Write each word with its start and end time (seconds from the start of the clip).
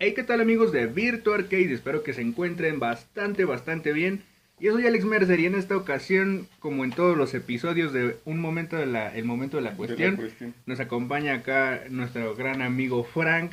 Hey, 0.00 0.12
¿qué 0.14 0.22
tal 0.22 0.40
amigos 0.40 0.70
de 0.70 0.86
Virtual 0.86 1.40
Arcade? 1.40 1.74
Espero 1.74 2.04
que 2.04 2.12
se 2.12 2.22
encuentren 2.22 2.78
bastante, 2.78 3.44
bastante 3.44 3.92
bien. 3.92 4.22
Yo 4.60 4.72
soy 4.72 4.86
Alex 4.86 5.04
Mercer 5.04 5.40
y 5.40 5.46
en 5.46 5.56
esta 5.56 5.76
ocasión, 5.76 6.46
como 6.60 6.84
en 6.84 6.92
todos 6.92 7.16
los 7.16 7.34
episodios 7.34 7.92
de 7.92 8.16
Un 8.24 8.38
Momento 8.38 8.76
de 8.76 8.86
la, 8.86 9.12
el 9.12 9.24
momento 9.24 9.56
de 9.56 9.64
la, 9.64 9.72
cuestión, 9.72 10.14
cuestión. 10.14 10.54
nos 10.66 10.78
acompaña 10.78 11.34
acá 11.34 11.82
nuestro 11.90 12.36
gran 12.36 12.62
amigo 12.62 13.02
Frank, 13.02 13.50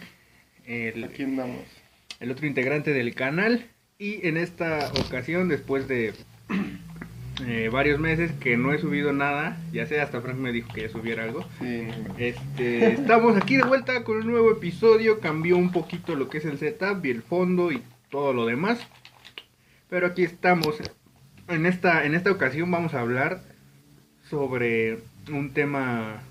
el, 0.67 1.03
Aquí 1.05 1.23
andamos. 1.23 1.63
el 2.19 2.29
otro 2.29 2.45
integrante 2.45 2.93
del 2.93 3.15
canal. 3.15 3.65
Y 3.97 4.27
en 4.27 4.37
esta 4.37 4.91
ocasión, 5.03 5.47
después 5.47 5.87
de 5.87 6.13
eh, 7.43 7.69
varios 7.71 7.99
meses 7.99 8.31
que 8.39 8.55
no 8.57 8.71
he 8.71 8.79
subido 8.79 9.11
nada, 9.11 9.57
ya 9.73 9.85
sé, 9.85 9.99
hasta 9.99 10.21
Frank 10.21 10.37
me 10.37 10.51
dijo 10.51 10.71
que 10.73 10.81
ya 10.81 10.89
subiera 10.89 11.23
algo. 11.23 11.45
Sí, 11.59 11.87
Este, 12.17 12.93
estamos 12.93 13.35
aquí 13.35 13.57
de 13.57 13.63
vuelta 13.63 14.03
con 14.03 14.17
un 14.17 14.27
nuevo 14.27 14.51
episodio. 14.51 15.19
Cambió 15.19 15.57
un 15.57 15.71
poquito 15.71 16.15
lo 16.15 16.29
que 16.29 16.37
es 16.37 16.45
el 16.45 16.57
setup 16.57 17.05
y 17.05 17.11
el 17.11 17.21
fondo 17.21 17.71
y 17.71 17.81
todo 18.09 18.33
lo 18.33 18.45
demás. 18.45 18.79
Pero 19.89 20.07
aquí 20.07 20.23
estamos. 20.23 20.77
En 21.47 21.65
esta, 21.65 22.05
en 22.05 22.15
esta 22.15 22.31
ocasión 22.31 22.71
vamos 22.71 22.93
a 22.93 23.01
hablar 23.01 23.41
sobre 24.29 24.99
un 25.29 25.51
tema 25.51 26.21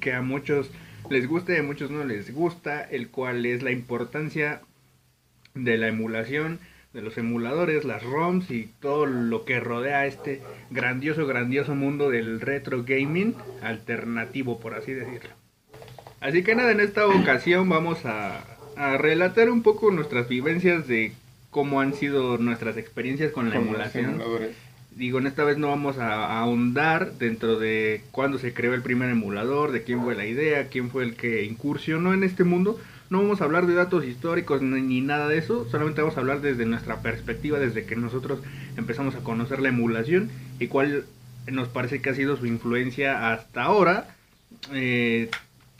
que 0.00 0.12
a 0.12 0.22
muchos 0.22 0.70
les 1.10 1.28
gusta 1.28 1.52
y 1.52 1.58
a 1.58 1.62
muchos 1.62 1.90
no 1.90 2.04
les 2.04 2.34
gusta, 2.34 2.82
el 2.82 3.08
cual 3.08 3.44
es 3.46 3.62
la 3.62 3.70
importancia 3.70 4.62
de 5.54 5.76
la 5.76 5.88
emulación, 5.88 6.58
de 6.92 7.02
los 7.02 7.16
emuladores, 7.16 7.84
las 7.84 8.02
ROMs 8.02 8.50
y 8.50 8.68
todo 8.80 9.06
lo 9.06 9.44
que 9.44 9.60
rodea 9.60 10.06
este 10.06 10.42
grandioso, 10.70 11.26
grandioso 11.26 11.74
mundo 11.74 12.10
del 12.10 12.40
retro 12.40 12.84
gaming 12.84 13.34
alternativo, 13.62 14.60
por 14.60 14.74
así 14.74 14.92
decirlo. 14.92 15.30
Así 16.20 16.44
que 16.44 16.54
nada, 16.54 16.70
en 16.70 16.80
esta 16.80 17.06
ocasión 17.06 17.68
vamos 17.68 18.04
a, 18.04 18.44
a 18.76 18.98
relatar 18.98 19.50
un 19.50 19.62
poco 19.62 19.90
nuestras 19.90 20.28
vivencias 20.28 20.86
de 20.86 21.12
cómo 21.50 21.80
han 21.80 21.94
sido 21.94 22.38
nuestras 22.38 22.76
experiencias 22.76 23.32
con 23.32 23.48
la 23.48 23.56
con 23.56 23.68
emulación. 23.68 24.22
Digo, 24.94 25.18
en 25.18 25.26
esta 25.26 25.44
vez 25.44 25.56
no 25.56 25.68
vamos 25.68 25.96
a, 25.98 26.26
a 26.26 26.40
ahondar 26.40 27.14
dentro 27.14 27.58
de 27.58 28.02
cuándo 28.10 28.38
se 28.38 28.52
creó 28.52 28.74
el 28.74 28.82
primer 28.82 29.08
emulador, 29.10 29.72
de 29.72 29.82
quién 29.82 30.02
fue 30.02 30.14
la 30.14 30.26
idea, 30.26 30.68
quién 30.68 30.90
fue 30.90 31.04
el 31.04 31.16
que 31.16 31.44
incursionó 31.44 32.12
en 32.12 32.24
este 32.24 32.44
mundo. 32.44 32.78
No 33.12 33.20
vamos 33.20 33.42
a 33.42 33.44
hablar 33.44 33.66
de 33.66 33.74
datos 33.74 34.06
históricos 34.06 34.62
ni, 34.62 35.02
nada 35.02 35.28
de 35.28 35.36
eso, 35.36 35.68
solamente 35.68 36.00
vamos 36.00 36.16
a 36.16 36.20
hablar 36.20 36.40
desde 36.40 36.64
nuestra 36.64 37.02
perspectiva, 37.02 37.58
desde 37.58 37.84
que 37.84 37.94
nosotros 37.94 38.40
empezamos 38.78 39.14
a 39.16 39.18
conocer 39.18 39.60
la 39.60 39.68
emulación 39.68 40.30
y 40.58 40.68
cuál 40.68 41.04
nos 41.46 41.68
parece 41.68 42.00
que 42.00 42.08
ha 42.08 42.14
sido 42.14 42.38
su 42.38 42.46
influencia 42.46 43.30
hasta 43.30 43.64
ahora. 43.64 44.16
Eh, 44.72 45.28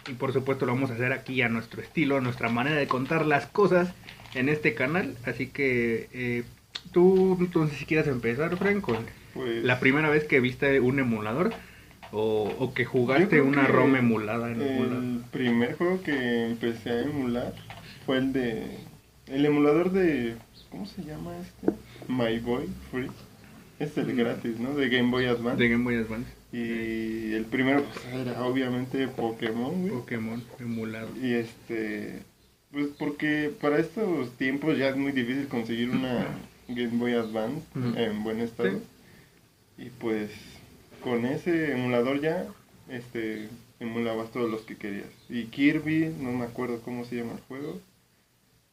y 0.06 0.12
por 0.12 0.34
supuesto 0.34 0.66
lo 0.66 0.74
vamos 0.74 0.90
a 0.90 0.94
hacer 0.94 1.14
aquí 1.14 1.40
a 1.40 1.48
nuestro 1.48 1.80
estilo, 1.80 2.18
a 2.18 2.20
nuestra 2.20 2.50
manera 2.50 2.76
de 2.76 2.86
contar 2.86 3.24
las 3.24 3.46
cosas 3.46 3.94
en 4.34 4.50
este 4.50 4.74
canal. 4.74 5.16
Así 5.24 5.46
que 5.46 6.10
eh, 6.12 6.44
tú, 6.92 7.38
entonces 7.40 7.78
si 7.78 7.86
quieres 7.86 8.08
empezar, 8.08 8.58
Frank, 8.58 8.82
con 8.82 9.06
Pues, 9.32 9.64
la 9.64 9.80
primera 9.80 10.10
vez 10.10 10.24
que 10.24 10.40
viste 10.40 10.80
un 10.80 10.98
emulador 10.98 11.54
o, 12.12 12.52
o 12.58 12.74
que 12.74 12.84
jugaste 12.84 13.40
una 13.40 13.66
ROM 13.66 13.96
emulada 13.96 14.52
en 14.52 14.60
emulador. 14.60 15.02
El 15.02 15.20
primer 15.30 15.74
juego 15.74 16.02
que 16.02 16.46
empecé 16.46 16.90
a 16.90 17.02
emular 17.02 17.54
fue 18.06 18.18
el 18.18 18.32
de. 18.32 18.78
El 19.26 19.46
emulador 19.46 19.90
de. 19.90 20.36
¿Cómo 20.70 20.86
se 20.86 21.02
llama 21.02 21.32
este? 21.38 21.72
My 22.08 22.38
Boy 22.38 22.68
Free. 22.90 23.10
Es 23.78 23.96
el 23.98 24.14
gratis, 24.14 24.58
¿no? 24.60 24.74
De 24.74 24.88
Game 24.88 25.10
Boy 25.10 25.26
Advance. 25.26 25.62
De 25.62 25.68
Game 25.68 25.84
Boy 25.84 25.96
Advance. 25.96 26.30
Y 26.52 27.32
el 27.32 27.46
primero 27.46 27.82
pues, 27.82 28.14
era 28.14 28.44
obviamente 28.44 29.08
Pokémon, 29.08 29.80
güey. 29.80 29.92
Pokémon 29.92 30.44
emulado. 30.60 31.08
Y 31.20 31.32
este. 31.32 32.22
Pues 32.70 32.88
porque 32.98 33.50
para 33.60 33.78
estos 33.78 34.30
tiempos 34.36 34.78
ya 34.78 34.88
es 34.88 34.96
muy 34.96 35.12
difícil 35.12 35.48
conseguir 35.48 35.90
una 35.90 36.26
Game 36.68 36.98
Boy 36.98 37.14
Advance 37.14 37.62
en 37.74 38.22
buen 38.22 38.40
estado. 38.40 38.80
Y 39.78 39.86
pues 39.98 40.30
con 41.02 41.24
ese 41.26 41.72
emulador 41.72 42.20
ya 42.20 42.46
este 42.88 43.48
emulabas 43.80 44.30
todos 44.30 44.50
los 44.50 44.62
que 44.62 44.76
querías. 44.76 45.08
Y 45.28 45.44
Kirby, 45.46 46.14
no 46.20 46.32
me 46.32 46.44
acuerdo 46.44 46.80
cómo 46.82 47.04
se 47.04 47.16
llama 47.16 47.32
el 47.32 47.40
juego. 47.40 47.80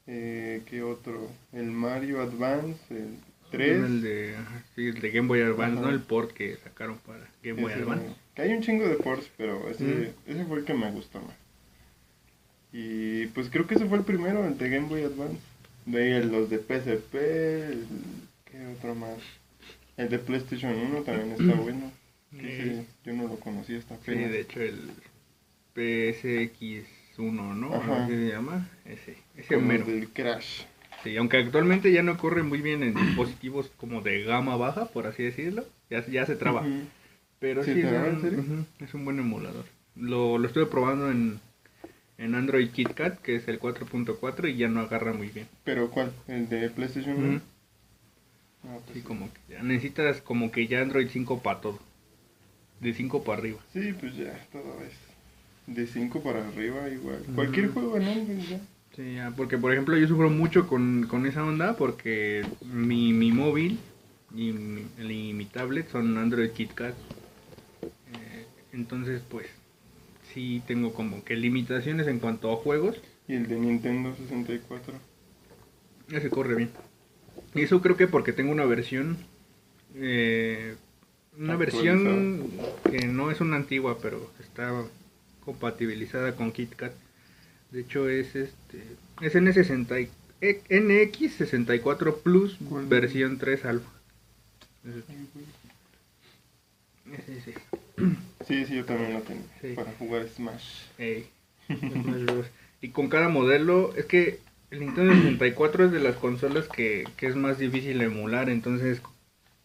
Eh, 0.08 0.62
¿Qué 0.68 0.82
otro? 0.84 1.30
El 1.52 1.66
Mario 1.72 2.22
Advance, 2.22 2.80
el 2.90 3.16
3. 3.52 3.84
El 3.84 4.02
de, 4.02 4.36
sí, 4.76 4.88
el 4.88 5.02
de 5.02 5.12
Game 5.12 5.28
Boy 5.28 5.42
Advance, 5.42 5.78
Ajá. 5.80 5.88
¿no? 5.88 5.90
El 5.90 6.02
port 6.02 6.32
que 6.32 6.56
sacaron 6.58 6.98
para 7.06 7.28
Game 7.44 7.62
Boy 7.62 7.72
Ese, 7.72 7.82
Advance. 7.82 8.06
Que 8.36 8.42
hay 8.44 8.54
un 8.54 8.62
chingo 8.62 8.88
de 8.88 8.96
ports, 8.96 9.30
pero 9.38 9.68
ese, 9.70 9.84
Mm. 9.84 10.32
ese 10.32 10.46
fue 10.46 10.60
el 10.60 10.66
que 10.66 10.74
me 10.74 10.92
gustó 10.92 11.20
más. 11.22 11.36
Y 12.72 13.26
pues 13.28 13.50
creo 13.50 13.66
que 13.66 13.76
ese 13.76 13.86
fue 13.88 13.98
el 13.98 14.04
primero, 14.04 14.46
el 14.46 14.58
de 14.58 14.70
Game 14.70 14.88
Boy 14.88 15.04
Advance. 15.04 15.40
De 15.86 16.04
ahí 16.18 16.24
los 16.24 16.50
de 16.50 16.60
PSP, 16.60 17.16
el- 17.72 17.88
¿qué 18.46 18.68
otro 18.78 18.94
más? 18.94 19.18
El 19.98 20.10
de 20.10 20.20
PlayStation 20.20 20.74
1 20.76 21.02
también 21.02 21.32
está 21.32 21.54
bueno. 21.62 21.92
Que 22.32 22.58
Sí. 22.82 22.88
yo 23.06 23.14
no 23.14 23.28
lo 23.28 23.40
conocía 23.40 23.78
hasta 23.80 23.98
Sí, 23.98 24.12
de 24.16 24.40
hecho 24.42 24.62
el 24.62 24.92
PSX1, 25.76 27.56
¿no? 27.56 27.74
Ajá. 27.74 27.88
¿Cómo 27.88 28.08
se 28.08 28.28
llama? 28.28 28.70
Ese, 28.86 29.18
ese 29.36 29.56
Como 29.56 29.68
mero. 29.68 29.86
el 29.88 30.00
del 30.02 30.10
Crash. 30.10 30.64
Sí, 31.04 31.16
aunque 31.16 31.38
actualmente 31.38 31.92
ya 31.92 32.04
no 32.04 32.18
corre 32.18 32.44
muy 32.44 32.62
bien 32.62 32.84
en 32.84 32.94
dispositivos 32.94 33.72
como 33.78 34.02
de 34.02 34.24
gama 34.24 34.58
baja, 34.58 34.86
por 34.86 35.08
así 35.08 35.24
decirlo, 35.24 35.66
ya, 35.90 36.06
ya 36.08 36.26
se 36.26 36.36
traba. 36.36 36.66
Pero 37.40 37.64
¿Sí 37.64 37.74
sí, 37.74 37.82
es, 37.82 37.86
un, 37.92 38.22
serio? 38.22 38.44
es 38.80 38.94
un 38.94 39.06
buen 39.06 39.18
emulador. 39.20 39.66
Lo, 39.96 40.38
lo 40.38 40.46
estuve 40.48 40.66
probando 40.66 41.10
en, 41.10 41.40
en 42.18 42.36
Android 42.36 42.70
KitKat, 42.70 43.20
que 43.22 43.36
es 43.38 43.48
el 43.48 43.60
4.4, 43.60 44.50
y 44.50 44.58
ya 44.58 44.68
no 44.68 44.82
agarra 44.82 45.14
muy 45.14 45.28
bien. 45.30 45.48
¿Pero 45.64 45.90
cuál? 45.90 46.12
¿El 46.28 46.50
de 46.50 46.70
PlayStation 46.70 47.16
1? 47.18 47.28
Ujú. 47.30 47.42
Ah, 48.66 48.78
pues 48.86 48.98
Sí, 48.98 49.02
como 49.02 49.32
que 49.32 49.54
ya 49.54 49.64
necesitas 49.64 50.22
como 50.22 50.52
que 50.52 50.68
ya 50.68 50.82
Android 50.82 51.08
5 51.10 51.42
para 51.42 51.62
todo. 51.62 51.80
De 52.82 52.94
5 52.94 53.24
para 53.24 53.40
arriba. 53.40 53.60
Sí, 53.74 53.94
pues 54.00 54.16
ya, 54.16 54.34
todo 54.52 54.76
es 54.82 55.76
de 55.76 55.86
5 55.86 56.22
para 56.22 56.48
arriba 56.48 56.90
igual. 56.90 57.20
Cualquier 57.36 57.70
juego 57.72 57.98
en 57.98 58.08
Android 58.08 58.40
ya. 58.50 58.60
Sí, 58.96 59.16
ya, 59.16 59.32
porque 59.36 59.58
por 59.58 59.72
ejemplo 59.72 59.98
yo 59.98 60.08
sufro 60.08 60.30
mucho 60.30 60.68
con, 60.68 61.06
con 61.08 61.26
esa 61.26 61.44
onda 61.44 61.76
porque 61.78 62.46
mi, 62.62 63.14
mi 63.14 63.32
móvil 63.32 63.80
y 64.36 64.52
mi, 64.52 64.82
y 64.98 65.34
mi 65.34 65.46
tablet 65.46 65.90
son 65.90 66.18
Android 66.18 66.50
KitKat. 66.52 66.94
Eh, 68.14 68.46
entonces 68.74 69.22
pues 69.30 69.48
sí 70.34 70.62
tengo 70.68 70.94
como 70.94 71.24
que 71.24 71.36
limitaciones 71.36 72.08
en 72.08 72.20
cuanto 72.20 72.52
a 72.52 72.58
juegos. 72.58 72.98
Y 73.28 73.36
el 73.36 73.48
de 73.48 73.60
Nintendo 73.60 74.16
64. 74.16 74.94
Ya 76.10 76.20
se 76.20 76.30
corre 76.30 76.56
bien. 76.56 76.72
Y 77.54 77.62
eso 77.62 77.82
creo 77.82 77.98
que 77.98 78.08
porque 78.08 78.34
tengo 78.34 78.52
una 78.52 78.66
versión. 78.66 79.18
eh, 79.96 80.76
una 81.38 81.56
versión 81.56 82.50
que 82.90 83.06
no 83.08 83.32
es 83.32 83.42
una 83.42 83.56
antigua, 83.56 83.98
pero 84.02 84.32
está 84.40 84.84
compatibilizada 85.46 86.36
con 86.36 86.52
KitKat. 86.52 86.94
De 87.72 87.82
hecho, 87.82 88.10
es 88.10 88.36
este. 88.36 88.84
Es 89.22 89.36
N60, 89.36 90.02
y- 90.02 90.10
e- 90.42 90.62
NX64 90.70 92.18
Plus 92.22 92.58
¿Cuál? 92.68 92.86
versión 92.88 93.38
3 93.38 93.66
Alpha. 93.66 93.90
Ese, 94.86 95.04
ese, 97.14 97.52
ese. 97.52 97.54
Sí, 98.48 98.66
sí, 98.66 98.76
yo 98.76 98.86
también 98.86 99.14
lo 99.14 99.22
tengo. 99.22 99.44
Sí. 99.62 99.74
Para 99.76 99.92
jugar 99.94 100.28
Smash. 100.28 100.84
Y 102.82 102.90
con 102.90 103.10
cada 103.10 103.30
modelo, 103.30 103.94
es 103.96 104.06
que 104.06 104.40
el 104.72 104.80
Nintendo 104.80 105.14
64 105.14 105.86
es 105.86 105.92
de 105.92 106.00
las 106.00 106.16
consolas 106.16 106.68
que, 106.68 107.04
que 107.18 107.28
es 107.28 107.36
más 107.36 107.58
difícil 107.60 108.00
emular, 108.02 108.50
entonces 108.50 109.02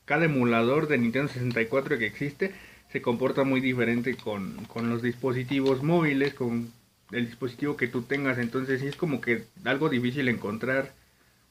cada 0.04 0.26
emulador 0.26 0.88
de 0.88 0.98
Nintendo 0.98 1.28
64 1.28 1.98
que 1.98 2.06
existe 2.06 2.52
se 2.92 3.02
comporta 3.02 3.44
muy 3.44 3.60
diferente 3.60 4.14
con, 4.16 4.54
con 4.66 4.88
los 4.88 5.02
dispositivos 5.02 5.82
móviles, 5.82 6.34
con 6.34 6.70
el 7.10 7.26
dispositivo 7.26 7.76
que 7.76 7.88
tú 7.88 8.02
tengas, 8.02 8.38
entonces 8.38 8.80
sí 8.80 8.86
es 8.86 8.96
como 8.96 9.20
que 9.20 9.44
algo 9.64 9.88
difícil 9.88 10.28
encontrar 10.28 10.92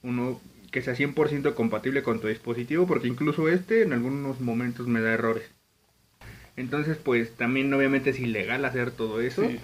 uno 0.02 0.40
que 0.72 0.82
sea 0.82 0.96
100% 0.96 1.54
compatible 1.54 2.02
con 2.02 2.20
tu 2.20 2.28
dispositivo, 2.28 2.88
porque 2.88 3.08
incluso 3.08 3.48
este 3.48 3.84
en 3.84 3.94
algunos 3.94 4.42
momentos 4.42 4.88
me 4.88 5.02
da 5.02 5.14
errores. 5.14 5.44
Entonces, 6.58 6.98
pues 6.98 7.36
también 7.36 7.74
obviamente 7.74 8.10
es 8.10 8.20
ilegal 8.20 8.66
hacer 8.66 8.92
todo 8.92 9.22
eso. 9.22 9.44
Sí, 9.48 9.60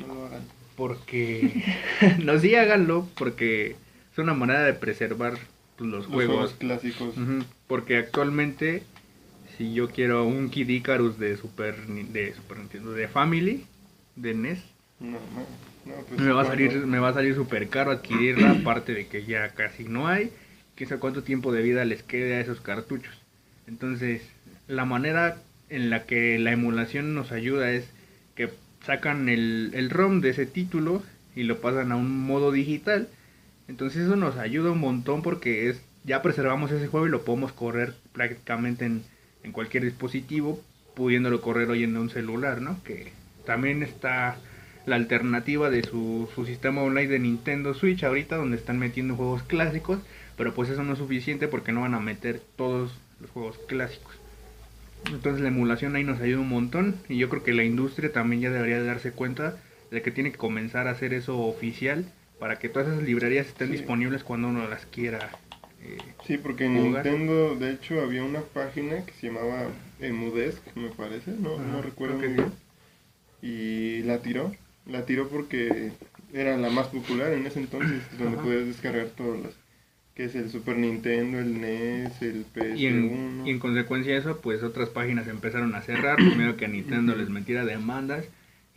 no 0.00 0.14
lo 0.14 0.26
hagan. 0.26 0.42
Porque. 0.76 1.64
no, 2.24 2.38
sí 2.38 2.54
háganlo, 2.54 3.06
porque 3.16 3.76
es 4.12 4.18
una 4.18 4.34
manera 4.34 4.62
de 4.62 4.72
preservar 4.74 5.38
los, 5.86 6.04
Los 6.04 6.06
juegos 6.06 6.36
juegos. 6.36 6.54
clásicos. 6.58 7.14
Porque 7.66 7.96
actualmente, 7.96 8.82
si 9.56 9.72
yo 9.74 9.88
quiero 9.90 10.24
un 10.26 10.50
Kid 10.50 10.68
Icarus 10.68 11.18
de 11.18 11.36
Super, 11.36 11.76
de 11.86 12.34
Super 12.34 12.58
Nintendo, 12.58 12.92
de 12.92 13.08
Family, 13.08 13.64
de 14.16 14.34
NES, 14.34 14.58
No, 15.00 15.12
no, 15.12 15.16
no, 15.86 16.02
pues, 16.08 16.20
me 16.20 16.32
va 16.32 16.42
a 16.42 16.44
salir 16.44 16.86
me 16.86 16.98
va 16.98 17.10
a 17.10 17.14
salir 17.14 17.34
súper 17.34 17.68
caro 17.68 17.90
adquirirla, 17.92 18.50
aparte 18.60 18.94
de 18.94 19.06
que 19.06 19.24
ya 19.24 19.50
casi 19.50 19.84
no 19.84 20.08
hay. 20.08 20.30
Quién 20.74 20.88
sabe 20.88 21.00
cuánto 21.00 21.22
tiempo 21.22 21.52
de 21.52 21.62
vida 21.62 21.84
les 21.84 22.02
quede 22.02 22.34
a 22.36 22.40
esos 22.40 22.60
cartuchos. 22.60 23.14
Entonces, 23.66 24.22
la 24.68 24.84
manera 24.84 25.38
en 25.70 25.90
la 25.90 26.04
que 26.04 26.38
la 26.38 26.52
emulación 26.52 27.14
nos 27.14 27.32
ayuda 27.32 27.70
es 27.72 27.84
que 28.34 28.50
sacan 28.86 29.28
el, 29.28 29.72
el 29.74 29.90
ROM 29.90 30.20
de 30.20 30.30
ese 30.30 30.46
título 30.46 31.02
y 31.34 31.42
lo 31.42 31.60
pasan 31.60 31.92
a 31.92 31.96
un 31.96 32.20
modo 32.26 32.52
digital 32.52 33.08
Entonces 33.68 34.04
eso 34.04 34.16
nos 34.16 34.36
ayuda 34.36 34.72
un 34.72 34.80
montón 34.80 35.22
porque 35.22 35.68
es 35.68 35.80
ya 36.04 36.22
preservamos 36.22 36.70
ese 36.70 36.86
juego 36.86 37.06
y 37.06 37.10
lo 37.10 37.24
podemos 37.24 37.52
correr 37.52 37.94
prácticamente 38.12 38.86
en, 38.86 39.02
en 39.42 39.52
cualquier 39.52 39.84
dispositivo, 39.84 40.60
pudiéndolo 40.94 41.42
correr 41.42 41.68
hoy 41.68 41.84
en 41.84 41.96
un 41.96 42.10
celular, 42.10 42.62
¿no? 42.62 42.82
Que 42.82 43.12
también 43.44 43.82
está 43.82 44.36
la 44.86 44.96
alternativa 44.96 45.70
de 45.70 45.82
su, 45.82 46.28
su 46.34 46.46
sistema 46.46 46.82
online 46.82 47.08
de 47.08 47.18
Nintendo 47.18 47.74
Switch 47.74 48.02
ahorita 48.04 48.36
donde 48.36 48.56
están 48.56 48.78
metiendo 48.78 49.16
juegos 49.16 49.42
clásicos, 49.42 49.98
pero 50.36 50.54
pues 50.54 50.70
eso 50.70 50.82
no 50.82 50.94
es 50.94 50.98
suficiente 50.98 51.46
porque 51.46 51.72
no 51.72 51.82
van 51.82 51.94
a 51.94 52.00
meter 52.00 52.40
todos 52.56 52.92
los 53.20 53.30
juegos 53.30 53.58
clásicos. 53.68 54.14
Entonces 55.12 55.42
la 55.42 55.48
emulación 55.48 55.94
ahí 55.94 56.04
nos 56.04 56.20
ayuda 56.20 56.40
un 56.40 56.48
montón 56.48 56.96
y 57.08 57.18
yo 57.18 57.28
creo 57.28 57.44
que 57.44 57.52
la 57.52 57.64
industria 57.64 58.12
también 58.12 58.40
ya 58.40 58.50
debería 58.50 58.80
de 58.80 58.86
darse 58.86 59.12
cuenta 59.12 59.56
de 59.90 60.02
que 60.02 60.10
tiene 60.10 60.32
que 60.32 60.38
comenzar 60.38 60.88
a 60.88 60.92
hacer 60.92 61.12
eso 61.12 61.38
oficial 61.38 62.06
para 62.38 62.58
que 62.58 62.68
todas 62.68 62.88
esas 62.88 63.02
librerías 63.02 63.46
estén 63.48 63.68
Sí. 63.68 63.74
disponibles 63.78 64.22
cuando 64.24 64.48
uno 64.48 64.68
las 64.68 64.86
quiera. 64.86 65.30
eh, 65.82 65.98
Sí, 66.26 66.38
porque 66.38 66.64
en 66.66 66.76
Jugar. 66.76 67.04
Nintendo, 67.06 67.54
de 67.56 67.72
hecho, 67.72 68.00
había 68.00 68.22
una 68.24 68.40
página 68.40 69.04
que 69.06 69.12
se 69.12 69.28
llamaba 69.28 69.68
Emudesk, 70.00 70.60
me 70.76 70.88
parece, 70.88 71.30
no, 71.38 71.54
Ajá, 71.54 71.62
no 71.64 71.82
recuerdo 71.82 72.18
muy 72.18 72.28
bien. 72.28 72.52
Y 73.40 74.02
la 74.02 74.18
tiró, 74.18 74.52
la 74.86 75.06
tiró 75.06 75.28
porque 75.28 75.92
era 76.32 76.56
la 76.56 76.70
más 76.70 76.88
popular 76.88 77.32
en 77.32 77.46
ese 77.46 77.60
entonces, 77.60 78.02
donde 78.18 78.36
Ajá. 78.36 78.44
podías 78.44 78.66
descargar 78.66 79.06
todos 79.16 79.38
los, 79.40 79.54
que 80.14 80.24
es 80.24 80.34
el 80.34 80.50
Super 80.50 80.76
Nintendo, 80.76 81.38
el 81.38 81.60
NES, 81.60 82.22
el 82.22 82.44
PS1. 82.52 82.76
y, 82.76 82.86
en, 82.86 83.42
y 83.46 83.50
en 83.50 83.58
consecuencia 83.60 84.12
de 84.14 84.18
eso, 84.18 84.40
pues 84.40 84.62
otras 84.64 84.88
páginas 84.88 85.28
empezaron 85.28 85.74
a 85.76 85.82
cerrar, 85.82 86.16
primero 86.16 86.56
que 86.56 86.64
a 86.64 86.68
Nintendo 86.68 87.14
les 87.14 87.28
metiera 87.30 87.64
demandas 87.64 88.24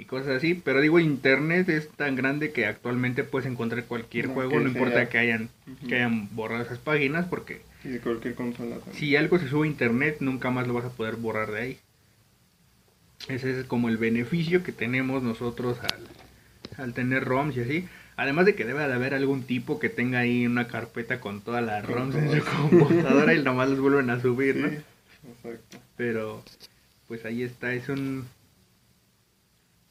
y 0.01 0.05
cosas 0.05 0.29
así. 0.37 0.55
Pero 0.55 0.81
digo, 0.81 0.99
Internet 0.99 1.69
es 1.69 1.89
tan 1.89 2.15
grande 2.15 2.51
que 2.51 2.65
actualmente 2.65 3.23
puedes 3.23 3.47
encontrar 3.49 3.83
cualquier 3.85 4.29
No, 4.29 4.33
juego, 4.33 4.59
no 4.59 4.67
importa 4.67 5.07
que 5.09 5.19
hayan, 5.19 5.49
que 5.87 5.95
hayan 5.95 6.27
borrado 6.35 6.63
esas 6.63 6.79
páginas, 6.79 7.27
porque 7.27 7.61
Y 7.83 7.89
de 7.89 7.99
cualquier 7.99 8.33
consola 8.33 8.77
también. 8.77 8.95
si 8.97 9.15
algo 9.15 9.37
se 9.37 9.47
sube 9.47 9.67
a 9.67 9.69
Internet, 9.71 10.17
nunca 10.19 10.49
más 10.49 10.67
lo 10.67 10.73
vas 10.73 10.85
a 10.85 10.89
poder 10.89 11.15
borrar 11.17 11.51
de 11.51 11.59
ahí. 11.61 11.77
Ese 13.27 13.59
es 13.59 13.65
como 13.67 13.89
el 13.89 13.97
beneficio 13.97 14.63
que 14.63 14.71
tenemos 14.71 15.21
nosotros 15.21 15.77
al, 15.81 16.83
al 16.83 16.93
tener 16.93 17.23
ROMs 17.23 17.55
y 17.57 17.61
así. 17.61 17.87
Además 18.17 18.45
de 18.45 18.55
que 18.55 18.65
debe 18.65 18.79
de 18.87 18.93
haber 18.93 19.13
algún 19.13 19.43
tipo 19.43 19.79
que 19.79 19.89
tenga 19.89 20.19
ahí 20.19 20.45
una 20.47 20.67
carpeta 20.67 21.19
con 21.19 21.41
todas 21.41 21.63
las 21.63 21.85
ROMs 21.85 22.15
en 22.15 22.31
su 22.31 22.43
computadora 22.69 23.33
y 23.35 23.43
nomás 23.43 23.69
los 23.69 23.79
vuelven 23.79 24.09
a 24.09 24.19
subir, 24.19 24.55
Sí, 24.55 24.61
¿no? 24.61 24.67
exacto. 24.67 25.77
Pero 25.95 26.43
pues 27.07 27.23
ahí 27.25 27.43
está, 27.43 27.73
es 27.73 27.87
un 27.89 28.25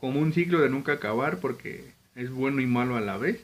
como 0.01 0.21
un 0.21 0.33
ciclo 0.33 0.61
de 0.61 0.71
nunca 0.71 0.93
acabar 0.93 1.39
porque 1.39 1.85
es 2.17 2.31
bueno 2.31 2.61
y 2.61 2.67
malo 2.67 2.97
a 2.97 3.01
la 3.01 3.17
vez. 3.19 3.39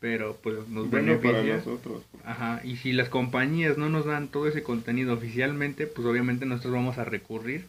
Pero 0.00 0.36
pues 0.42 0.68
nos 0.68 0.90
Bueno 0.90 1.16
para 1.18 1.38
beneficia. 1.40 1.56
nosotros. 1.56 2.02
porque- 2.12 2.28
Ajá, 2.28 2.60
y 2.62 2.76
si 2.76 2.92
las 2.92 3.08
compañías 3.08 3.78
no 3.78 3.88
nos 3.88 4.04
dan 4.04 4.28
todo 4.28 4.46
ese 4.48 4.62
contenido 4.62 5.14
oficialmente, 5.14 5.86
pues 5.86 6.06
obviamente 6.06 6.44
nosotros 6.44 6.74
vamos 6.74 6.98
a 6.98 7.04
recurrir 7.04 7.64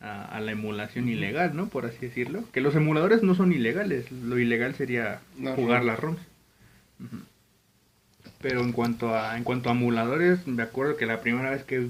a, 0.00 0.24
a 0.24 0.40
la 0.40 0.52
emulación 0.52 1.08
ilegal, 1.08 1.56
¿no? 1.56 1.68
Por 1.68 1.84
así 1.86 1.98
decirlo. 2.06 2.44
Que 2.52 2.60
los 2.60 2.76
emuladores 2.76 3.24
no 3.24 3.34
son 3.34 3.52
ilegales, 3.52 4.10
lo 4.12 4.38
ilegal 4.38 4.74
sería 4.76 5.20
jugar 5.56 5.84
las 5.84 5.98
ROMs. 5.98 6.20
Pero 8.40 8.60
en 8.60 8.72
cuanto 8.72 9.14
a 9.14 9.36
en 9.36 9.44
cuanto 9.44 9.68
a 9.68 9.72
emuladores, 9.72 10.46
me 10.46 10.62
acuerdo 10.62 10.96
que 10.96 11.06
la 11.06 11.20
primera 11.22 11.50
vez 11.50 11.64
que 11.64 11.88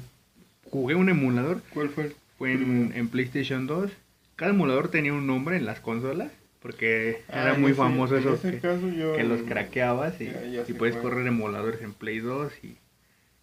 jugué 0.71 0.95
un 0.95 1.09
emulador 1.09 1.61
¿Cuál 1.73 1.91
fue 1.91 2.15
fue 2.39 2.53
en, 2.53 2.93
en 2.95 3.09
PlayStation 3.09 3.67
2. 3.67 3.91
Cada 4.37 4.51
emulador 4.53 4.89
tenía 4.89 5.13
un 5.15 5.27
nombre 5.27 5.57
en 5.57 5.65
las 5.67 5.81
consolas, 5.81 6.31
porque 6.61 7.23
Ah, 7.29 7.43
era 7.43 7.55
muy 7.55 7.73
ese- 7.73 7.79
famoso 7.79 8.17
eso 8.17 8.41
que, 8.41 8.59
caso 8.59 8.89
yo- 8.89 9.15
que 9.17 9.23
los 9.25 9.43
craqueabas 9.43 10.21
y, 10.21 10.27
Ya- 10.27 10.45
ya 10.47 10.63
y 10.63 10.67
sé 10.67 10.75
puedes 10.75 10.97
correr 10.97 11.27
emuladores 11.27 11.83
en 11.83 11.93
Play 11.93 12.19
2 12.21 12.53
y, 12.63 12.77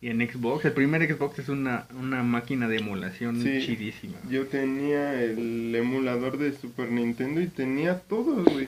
y 0.02 0.10
en 0.10 0.20
Xbox. 0.28 0.66
El 0.66 0.74
primer 0.74 1.08
Xbox 1.08 1.40
es 1.40 1.50
una, 1.50 1.86
una 1.98 2.24
máquina 2.24 2.68
de 2.68 2.78
emulación 2.78 3.42
Sí. 3.42 3.62
chidísima. 3.66 4.18
Yo 4.30 4.48
tenía 4.48 5.22
el 5.24 5.74
emulador 5.76 6.38
de 6.38 6.52
Super 6.54 6.92
Nintendo 6.92 7.40
y 7.42 7.48
tenía 7.48 8.00
todos, 8.00 8.44
güey. 8.46 8.68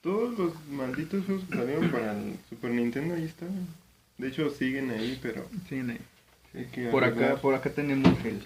Todos 0.00 0.38
los 0.38 0.52
malditos 0.70 1.24
juegos 1.26 1.44
que 1.50 1.56
salieron 1.56 1.88
para 1.90 2.12
el 2.12 2.36
Super 2.48 2.70
Nintendo 2.70 3.14
ahí 3.14 3.24
estaban. 3.24 3.66
De 4.18 4.28
hecho 4.28 4.48
siguen 4.50 4.90
ahí, 4.90 5.18
pero 5.20 5.44
hay 6.54 6.64
que 6.72 6.86
por 6.88 7.04
acá 7.04 7.36
por 7.36 7.54
acá 7.54 7.68
tenemos 7.70 8.16
el, 8.24 8.40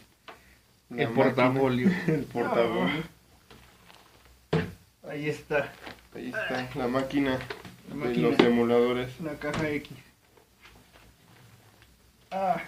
la 0.91 1.03
el 1.03 1.11
máquina. 1.11 1.15
portafolio. 1.15 1.91
el 2.07 2.25
portafolio. 2.25 3.03
Ahí 5.09 5.29
está, 5.29 5.73
Ahí 6.15 6.29
está, 6.29 6.69
la 6.75 6.87
máquina 6.89 7.39
La 7.97 8.07
de 8.07 8.17
los 8.17 8.39
emuladores. 8.41 9.21
la 9.21 9.35
caja 9.39 9.69
X. 9.71 9.97
Ah, 12.31 12.63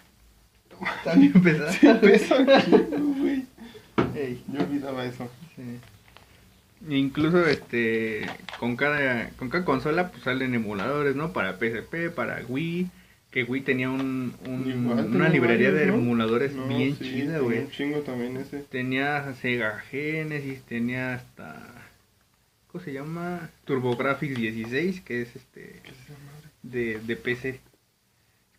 está 0.97 1.15
bien 1.15 1.33
pesada. 1.33 2.01
Pesa 2.01 2.37
güey. 2.43 3.47
Ey. 4.15 4.43
Yo 4.49 4.61
olvidaba 4.61 5.05
eso. 5.05 5.29
Sí. 5.57 5.79
Incluso 6.89 7.47
este 7.47 8.27
con 8.59 8.77
cada 8.77 9.31
con 9.39 9.51
cada 9.51 9.65
consola 9.65 10.11
pues 10.11 10.25
salen 10.25 10.55
emuladores, 10.55 11.15
¿no? 11.15 11.33
Para 11.33 11.59
PSP, 11.59 12.11
para 12.15 12.43
Wii, 12.49 12.91
que 13.32 13.43
Wii 13.44 13.62
tenía 13.62 13.90
un, 13.90 14.34
un- 14.46 14.67
Igual 14.69 15.06
una 15.06 15.11
tenía 15.11 15.29
librería 15.31 15.73
de 15.73 15.87
¿no? 15.87 15.94
emuladores 15.94 16.52
No, 16.52 16.69
bien 16.69 16.96
sí, 16.96 17.05
chida, 17.05 17.38
güey. 17.40 17.61
Un 17.61 17.70
chingo 17.70 18.00
también 18.02 18.37
ese. 18.37 18.58
Tenía 18.61 19.32
Sega 19.40 19.79
Genesis, 19.90 20.62
tenía 20.62 21.14
hasta 21.14 21.58
¿cómo 22.69 22.84
se 22.84 22.93
llama? 22.93 23.50
TurboGrafx 23.64 24.20
16, 24.37 25.00
que 25.00 25.23
es 25.23 25.34
este 25.34 25.81
¿Qué 25.82 25.90
es 25.90 25.96
esa 26.05 26.12
madre? 26.12 26.49
de, 26.62 26.99
de 27.00 27.17
PC. 27.17 27.61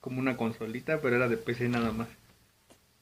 Como 0.02 0.20
una 0.20 0.36
consolita, 0.36 1.00
pero 1.02 1.16
era 1.16 1.30
de 1.30 1.38
PC 1.38 1.70
nada 1.70 1.92
más. 1.94 2.10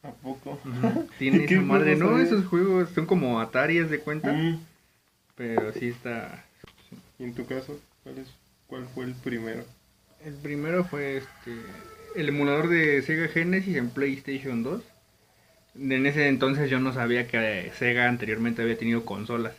¿A 0.04 0.12
poco? 0.12 0.60
Tiene 1.20 1.46
¿Qué 1.46 1.56
esa 1.56 1.64
madre, 1.64 1.96
no, 1.96 2.20
esos 2.20 2.46
juegos 2.46 2.90
son 2.90 3.06
como 3.06 3.40
Atari, 3.40 3.80
de 3.80 4.00
cuenta, 4.00 4.34
Mm. 4.34 4.60
pero 5.36 5.72
sí 5.74 5.88
está 5.88 6.44
¿Y 7.18 7.24
en 7.24 7.34
tu 7.34 7.46
caso? 7.46 7.80
¿Cuál, 8.04 8.18
es, 8.18 8.28
¿Cuál 8.68 8.86
fue 8.94 9.06
el 9.06 9.14
primero? 9.16 9.64
El 10.26 10.34
primero 10.36 10.84
fue 10.84 11.18
este 11.18 11.52
el 12.16 12.30
emulador 12.30 12.68
de 12.68 13.02
Sega 13.02 13.28
Genesis 13.28 13.78
en 13.78 13.90
PlayStation 13.90 14.64
2. 14.64 14.82
En 15.80 16.06
ese 16.06 16.28
entonces 16.28 16.70
yo 16.70 16.80
no 16.80 16.94
sabía 16.94 17.28
que 17.28 17.72
Sega 17.78 18.08
anteriormente 18.10 18.62
había 18.62 18.78
tenido 18.78 19.06
consolas. 19.06 19.54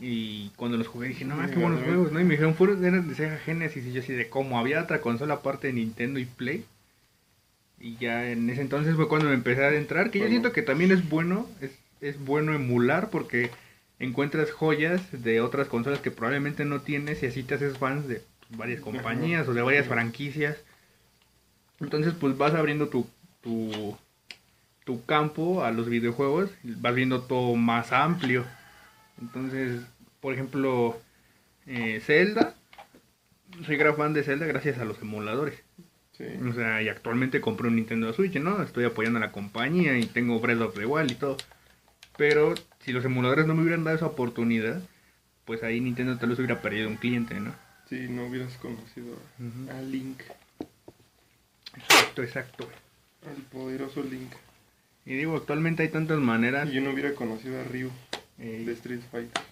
Y 0.00 0.50
cuando 0.56 0.76
los 0.76 0.86
jugué 0.88 1.08
dije, 1.08 1.24
no, 1.24 1.36
qué 1.48 1.56
buenos 1.56 1.82
juegos, 1.82 2.12
¿no? 2.12 2.20
Y 2.20 2.24
me 2.24 2.32
dijeron, 2.32 2.54
fueron 2.54 2.84
eran 2.84 3.08
de 3.08 3.14
Sega 3.14 3.38
Genesis. 3.38 3.86
Y 3.86 3.92
yo 3.92 4.02
así 4.02 4.12
de, 4.12 4.28
¿cómo? 4.28 4.58
¿Había 4.58 4.82
otra 4.82 5.00
consola 5.00 5.34
aparte 5.34 5.68
de 5.68 5.72
Nintendo 5.72 6.18
y 6.20 6.26
Play? 6.26 6.64
Y 7.80 7.96
ya 7.96 8.30
en 8.30 8.48
ese 8.50 8.60
entonces 8.60 8.94
fue 8.96 9.08
cuando 9.08 9.28
me 9.28 9.34
empecé 9.34 9.64
a 9.64 9.68
adentrar. 9.68 10.10
Que 10.10 10.18
yo 10.18 10.24
Bueno. 10.24 10.32
siento 10.32 10.52
que 10.52 10.62
también 10.62 10.90
es 10.90 11.08
bueno, 11.08 11.48
es, 11.60 11.70
es 12.00 12.18
bueno 12.18 12.54
emular 12.54 13.08
porque 13.10 13.50
encuentras 13.98 14.50
joyas 14.50 15.00
de 15.12 15.40
otras 15.40 15.68
consolas 15.68 16.00
que 16.00 16.10
probablemente 16.10 16.64
no 16.64 16.80
tienes 16.82 17.22
y 17.22 17.26
así 17.26 17.42
te 17.42 17.54
haces 17.54 17.78
fans 17.78 18.06
de 18.08 18.22
varias 18.56 18.80
compañías 18.80 19.46
o 19.48 19.54
de 19.54 19.62
varias 19.62 19.86
franquicias. 19.86 20.56
Entonces 21.80 22.14
pues 22.18 22.36
vas 22.36 22.54
abriendo 22.54 22.88
tu, 22.88 23.06
tu, 23.42 23.96
tu 24.84 25.04
campo 25.04 25.64
a 25.64 25.70
los 25.70 25.88
videojuegos, 25.88 26.50
vas 26.62 26.94
viendo 26.94 27.22
todo 27.22 27.54
más 27.56 27.92
amplio. 27.92 28.44
Entonces, 29.20 29.80
por 30.20 30.34
ejemplo, 30.34 31.00
eh, 31.66 32.00
Zelda, 32.04 32.54
soy 33.64 33.76
gran 33.76 33.96
fan 33.96 34.12
de 34.12 34.22
Zelda 34.22 34.46
gracias 34.46 34.78
a 34.78 34.84
los 34.84 35.00
emuladores. 35.00 35.62
Sí. 36.12 36.24
O 36.48 36.52
sea, 36.52 36.80
y 36.80 36.88
actualmente 36.88 37.40
compré 37.40 37.68
un 37.68 37.76
Nintendo 37.76 38.12
Switch, 38.12 38.36
¿no? 38.36 38.62
Estoy 38.62 38.84
apoyando 38.84 39.18
a 39.18 39.20
la 39.20 39.32
compañía 39.32 39.98
y 39.98 40.06
tengo 40.06 40.38
Breath 40.38 40.60
of 40.60 40.74
the 40.74 40.86
Wild 40.86 41.10
y 41.10 41.14
todo. 41.16 41.36
Pero 42.16 42.54
si 42.80 42.92
los 42.92 43.04
emuladores 43.04 43.46
no 43.46 43.54
me 43.54 43.62
hubieran 43.62 43.82
dado 43.82 43.96
esa 43.96 44.06
oportunidad, 44.06 44.80
pues 45.44 45.62
ahí 45.62 45.80
Nintendo 45.80 46.16
tal 46.16 46.30
vez 46.30 46.38
hubiera 46.38 46.62
perdido 46.62 46.88
un 46.88 46.96
cliente, 46.96 47.40
¿no? 47.40 47.52
Sí, 47.88 48.06
no 48.08 48.26
hubieras 48.26 48.54
conocido 48.56 49.16
a 49.70 49.80
Link, 49.82 50.20
Exacto, 51.76 52.22
exacto. 52.22 52.68
al 53.26 53.42
poderoso 53.44 54.02
Link. 54.02 54.32
Y 55.06 55.14
digo, 55.16 55.36
actualmente 55.36 55.82
hay 55.82 55.90
tantas 55.90 56.18
maneras. 56.18 56.68
Y 56.68 56.72
yo 56.72 56.80
no 56.80 56.90
hubiera 56.90 57.14
conocido 57.14 57.60
a 57.60 57.64
Ryu 57.64 57.90
eh, 58.38 58.62
de 58.64 58.72
Street 58.72 59.00
Fighter. 59.10 59.42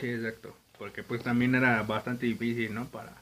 sí, 0.00 0.08
exacto. 0.08 0.56
Porque 0.78 1.02
pues 1.02 1.22
también 1.22 1.54
era 1.54 1.82
bastante 1.82 2.26
difícil, 2.26 2.72
¿no? 2.74 2.86
Para 2.88 3.14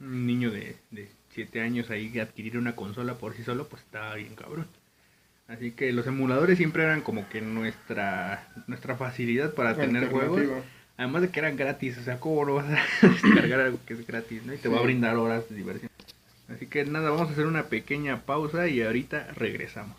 un 0.00 0.26
niño 0.26 0.50
de, 0.50 0.76
de 0.90 1.08
7 1.30 1.60
años 1.60 1.90
ahí 1.90 2.18
adquirir 2.18 2.58
una 2.58 2.76
consola 2.76 3.14
por 3.14 3.34
sí 3.34 3.42
solo, 3.44 3.66
pues 3.68 3.82
estaba 3.82 4.14
bien 4.14 4.34
cabrón. 4.34 4.66
Así 5.48 5.72
que 5.72 5.92
los 5.92 6.06
emuladores 6.06 6.56
siempre 6.58 6.82
eran 6.84 7.00
como 7.02 7.28
que 7.28 7.40
nuestra 7.40 8.48
nuestra 8.66 8.96
facilidad 8.96 9.54
para 9.54 9.74
tener 9.76 10.08
juegos. 10.10 10.40
Además 10.96 11.22
de 11.22 11.30
que 11.30 11.40
eran 11.40 11.56
gratis, 11.56 11.98
o 11.98 12.02
sea, 12.02 12.20
¿cómo 12.20 12.44
no 12.44 12.54
vas 12.54 12.66
a 12.66 13.06
descargar 13.06 13.60
algo 13.60 13.78
que 13.86 13.94
es 13.94 14.06
gratis, 14.06 14.44
no? 14.44 14.54
Y 14.54 14.58
te 14.58 14.68
va 14.68 14.78
a 14.78 14.82
brindar 14.82 15.16
horas 15.16 15.48
de 15.48 15.56
diversión. 15.56 15.90
Así 16.48 16.66
que 16.66 16.84
nada, 16.84 17.10
vamos 17.10 17.28
a 17.28 17.32
hacer 17.32 17.46
una 17.46 17.64
pequeña 17.64 18.22
pausa 18.22 18.68
y 18.68 18.82
ahorita 18.82 19.28
regresamos. 19.34 19.96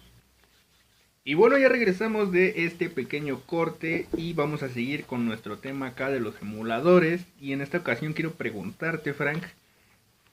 Y 1.26 1.36
bueno, 1.36 1.58
ya 1.58 1.70
regresamos 1.70 2.34
de 2.34 2.66
este 2.66 2.90
pequeño 2.90 3.40
corte 3.46 4.08
y 4.18 4.34
vamos 4.34 4.62
a 4.62 4.68
seguir 4.68 5.06
con 5.06 5.26
nuestro 5.26 5.58
tema 5.58 5.88
acá 5.88 6.10
de 6.10 6.20
los 6.20 6.36
emuladores. 6.42 7.26
Y 7.40 7.54
en 7.54 7.62
esta 7.62 7.78
ocasión 7.78 8.12
quiero 8.12 8.34
preguntarte, 8.34 9.14
Frank, 9.14 9.42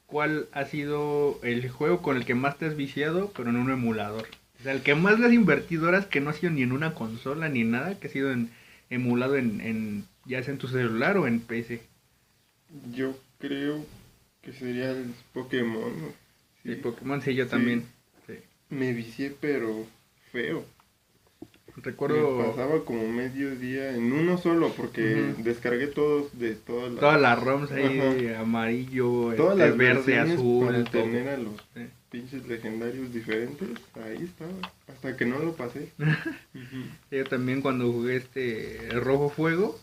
¿cuál 0.07 0.49
ha 0.53 0.65
sido 0.65 1.39
el 1.45 1.71
juego 1.71 2.03
con 2.03 2.17
el 2.17 2.25
que 2.25 2.35
más 2.35 2.59
te 2.59 2.67
has 2.67 2.77
viciado, 2.77 3.33
pero 3.37 3.51
en 3.51 3.57
un 3.57 3.71
emulador? 3.71 4.27
O 4.59 4.63
sea, 4.65 4.73
el 4.73 4.83
que 4.83 4.97
más 4.97 5.21
le 5.21 5.27
has 5.27 5.33
invertido 5.33 5.87
horas 5.87 6.07
que 6.07 6.21
no 6.21 6.31
ha 6.31 6.35
sido 6.35 6.53
ni 6.53 6.63
en 6.63 6.73
una 6.73 6.93
consola 6.93 7.49
ni 7.49 7.61
en 7.61 7.71
nada, 7.71 7.99
que 7.99 8.09
ha 8.09 8.11
sido 8.11 8.33
en, 8.33 8.51
emulado 8.91 9.37
en, 9.37 9.61
en 9.61 10.05
ya 10.27 10.43
sea 10.43 10.53
en 10.53 10.59
tu 10.59 10.69
celular 10.69 11.17
o 11.19 11.27
en 11.27 11.41
PC. 11.41 11.81
Yo 12.93 13.17
creo 13.39 13.85
que 14.43 14.53
sería 14.53 14.91
el 14.91 15.13
Pokémon. 15.33 15.83
¿no? 16.01 16.09
Sí. 16.63 16.71
El 16.71 16.77
Pokémon, 16.79 17.21
sí, 17.23 17.35
yo 17.35 17.45
Sí. 17.45 17.51
también. 17.51 17.85
Sí. 18.27 18.35
Me 18.69 18.93
vicié, 18.93 19.35
pero 19.41 19.87
feo. 20.33 20.65
Recuerdo 21.77 22.37
Me 22.39 22.45
pasaba 22.49 22.85
como 22.85 23.07
medio 23.09 23.55
día 23.57 23.95
en 23.95 24.13
uno 24.13 24.37
solo 24.39 24.73
porque 24.77 25.33
descargué 25.39 25.87
todos 25.87 26.37
de 26.39 26.55
todas 26.57 26.91
las, 26.91 27.01
todas 27.01 27.21
las 27.21 27.43
ROMs 27.43 27.71
ahí, 27.71 28.29
Ajá. 28.29 28.41
amarillo, 28.41 29.33
todas 29.37 29.53
este, 29.59 29.69
las 29.69 29.77
verde, 29.79 30.19
azul, 30.19 30.67
para 30.67 30.85
todo. 30.85 31.03
tener 31.03 31.29
a 31.29 31.37
los 31.39 31.55
pinches 32.11 32.45
legendarios 32.49 33.13
diferentes. 33.15 33.69
Ahí 34.05 34.25
estaba, 34.25 34.51
hasta 34.89 35.17
que 35.17 35.25
no 35.25 35.39
lo 35.39 35.55
pasé. 35.55 35.91
Yo 37.11 37.25
también 37.25 37.63
cuando 37.63 37.91
jugué 37.93 38.17
este 38.17 38.89
Rojo 38.93 39.29
Fuego, 39.31 39.79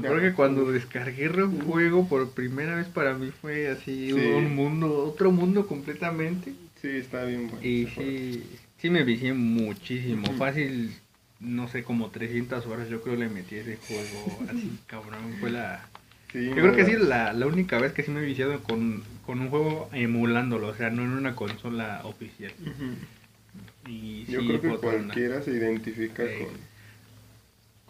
me 0.00 0.06
acuerdo 0.08 0.22
que 0.28 0.32
cuando 0.34 0.70
descargué 0.72 1.28
Rojo 1.28 1.56
Fuego 1.66 2.08
por 2.08 2.30
primera 2.30 2.74
vez 2.76 2.86
para 2.88 3.14
mí 3.14 3.30
fue 3.40 3.68
así 3.68 4.08
Sí. 4.08 4.12
un 4.12 4.54
mundo, 4.54 5.04
otro 5.04 5.30
mundo 5.30 5.66
completamente. 5.66 6.52
Sí, 6.82 6.88
está 6.88 7.24
bien 7.24 7.48
bueno. 7.48 7.64
Y 7.66 7.86
juego. 7.86 8.10
sí, 8.10 8.42
sí 8.78 8.90
me 8.90 9.04
vicié 9.04 9.32
muchísimo, 9.32 10.32
fácil, 10.34 10.92
no 11.40 11.68
sé, 11.68 11.82
como 11.84 12.10
300 12.10 12.66
horas 12.66 12.88
yo 12.88 13.02
creo 13.02 13.16
le 13.16 13.28
metí 13.28 13.56
ese 13.56 13.76
juego, 13.76 14.40
así 14.48 14.78
cabrón, 14.86 15.36
fue 15.40 15.50
la... 15.50 15.86
Sí, 16.32 16.46
Yo 16.46 16.54
creo 16.54 16.74
que 16.74 16.84
sí, 16.84 16.94
la, 16.98 17.32
la 17.32 17.46
única 17.46 17.78
vez 17.78 17.92
que 17.92 18.02
sí 18.02 18.10
me 18.10 18.20
he 18.20 18.24
viciado 18.26 18.60
con, 18.64 19.04
con 19.24 19.40
un 19.40 19.50
juego 19.50 19.88
emulándolo, 19.92 20.66
o 20.66 20.74
sea, 20.74 20.90
no 20.90 21.02
en 21.02 21.10
una 21.10 21.36
consola 21.36 22.00
oficial. 22.02 22.52
Ujú. 22.60 23.88
Y 23.88 24.24
Yo 24.24 24.40
creo 24.40 24.60
que 24.60 24.68
cualquiera 24.78 25.42
se 25.42 25.52
identifica 25.52 26.24
Sí. 26.26 26.44
con, 26.44 26.73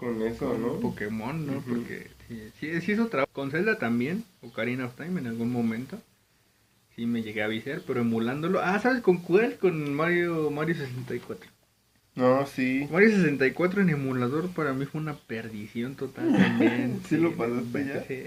con 0.05 0.23
eso, 0.23 0.51
con 0.51 0.63
¿no? 0.63 0.81
Pokémon, 0.81 1.47
¿no? 1.47 1.63
Porque 1.67 2.09
sí, 2.29 2.51
sí, 2.61 2.81
sí 2.81 2.93
es 2.93 2.99
otra. 2.99 3.27
Con 3.33 3.51
Zelda 3.51 3.79
también, 3.79 4.25
Ocarina 4.43 4.87
of 4.87 4.97
Time 4.97 5.21
en 5.21 5.27
algún 5.27 5.51
momento. 5.51 5.99
Sí 6.95 7.07
me 7.07 7.23
llegué 7.23 7.43
a 7.43 7.49
viciar, 7.49 7.83
pero 7.87 8.01
emulándolo. 8.01 8.61
Ah, 8.63 8.79
¿sabes 8.79 9.03
con 9.03 9.19
cuál? 9.19 9.57
Con 9.57 9.95
Mario, 9.95 10.51
Mario 10.51 10.77
64. 10.77 11.51
No, 12.15 12.47
sí. 12.47 12.87
Mario 12.93 13.11
64 13.11 13.83
en 13.83 13.91
emulador 13.91 14.49
para 14.51 14.73
mí 14.73 14.85
fue 14.85 15.01
una 15.01 15.15
perdición 15.15 15.97
total 15.97 16.33
también. 16.37 17.01
¿Sí 17.09 17.17
lo 17.17 17.33
pasaste 17.33 17.87
ya? 17.87 18.05
Sí. 18.05 18.23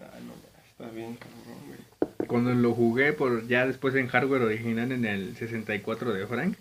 Ah, 0.00 0.18
no, 0.26 0.34
está 0.68 0.94
bien, 0.94 1.16
cabrón, 1.16 1.58
güey. 1.66 2.26
Cuando 2.28 2.52
lo 2.52 2.74
jugué 2.74 3.12
por 3.12 3.46
ya 3.46 3.66
después 3.66 3.94
en 3.94 4.08
hardware 4.08 4.42
original 4.42 4.92
en 4.92 5.04
el 5.06 5.36
64 5.36 6.12
de 6.12 6.26
Frank, 6.26 6.56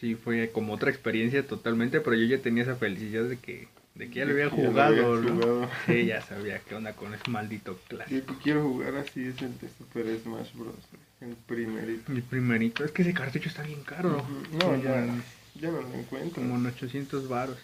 sí 0.00 0.14
fue 0.14 0.50
como 0.50 0.74
otra 0.74 0.90
experiencia 0.90 1.46
totalmente, 1.46 2.00
pero 2.00 2.16
yo 2.16 2.26
ya 2.26 2.42
tenía 2.42 2.62
esa 2.62 2.76
felicidad 2.76 3.24
de 3.24 3.38
que, 3.38 3.68
de 3.94 4.08
que 4.08 4.14
ya 4.20 4.24
lo 4.24 4.32
había 4.32 4.50
Que 4.50 4.56
ya 4.56 4.62
lo 4.62 4.68
jugado, 4.68 5.22
¿no? 5.22 5.32
jugado. 5.34 5.70
Sí, 5.86 6.06
ya 6.06 6.20
sabía 6.20 6.60
qué 6.60 6.74
onda 6.74 6.92
con 6.94 7.14
ese 7.14 7.30
maldito 7.30 7.78
clásico. 7.88 8.18
Yo 8.18 8.26
que 8.26 8.42
quiero 8.42 8.62
jugar 8.62 8.96
así 8.96 9.26
es 9.26 9.40
el 9.42 9.58
de 9.58 9.68
Super 9.68 10.06
Smash 10.22 10.54
Bros. 10.54 10.74
El 11.20 11.34
primerito. 11.46 12.12
Mi 12.12 12.20
primerito, 12.20 12.84
es 12.84 12.90
que 12.92 13.02
ese 13.02 13.14
cartucho 13.14 13.48
está 13.48 13.62
bien 13.62 13.82
caro. 13.82 14.24
No, 14.52 14.76
ya, 14.82 15.06
no 15.06 15.80
lo 15.80 15.94
encuentro. 15.94 16.42
Como 16.42 16.56
en 16.56 16.66
800 16.66 17.28
varos. 17.28 17.58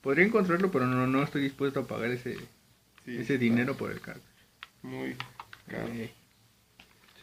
Podría 0.00 0.26
encontrarlo, 0.26 0.70
pero 0.70 0.86
no, 0.86 1.06
no 1.06 1.22
estoy 1.22 1.42
dispuesto 1.42 1.80
a 1.80 1.86
pagar 1.86 2.10
ese, 2.10 2.36
Sí, 3.04 3.18
ese 3.18 3.38
dinero 3.38 3.76
por 3.76 3.92
el 3.92 4.00
cartucho. 4.00 4.26
Muy 4.82 5.16
caro. 5.68 5.88
Eh. 5.92 6.12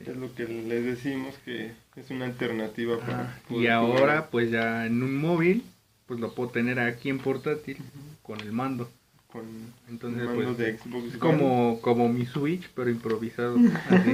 Es 0.06 0.18
lo 0.18 0.34
que 0.36 0.46
les 0.46 0.84
decimos 0.86 1.36
que 1.46 1.72
es 1.96 2.10
una 2.10 2.26
alternativa 2.26 2.98
para. 3.00 3.40
Poder 3.48 3.64
Y 3.64 3.68
ahora, 3.68 3.98
jugar 4.02 4.30
pues 4.30 4.52
ya 4.52 4.86
en 4.86 5.02
un 5.02 5.16
móvil, 5.18 5.64
pues 6.06 6.20
lo 6.20 6.34
puedo 6.34 6.50
tener 6.50 6.80
aquí 6.80 7.10
en 7.10 7.20
portátil 7.20 7.78
con 8.22 8.40
el 8.42 8.52
mando. 8.52 8.90
con 9.32 9.44
Entonces, 9.90 10.22
el 10.22 10.28
mando 10.28 10.44
pues, 10.56 10.58
de 10.58 10.78
Xbox. 10.78 11.18
Como, 11.18 11.80
como 11.82 12.10
mi 12.10 12.26
Switch, 12.26 12.70
pero 12.76 12.90
improvisado. 12.90 13.58
así. 13.90 14.12